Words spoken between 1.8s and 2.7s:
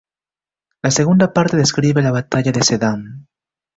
la batalla de